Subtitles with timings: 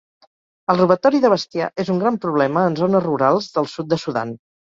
[0.73, 4.35] El robatori de bestiar és un gran problema en zones rurals del sud de Sudan.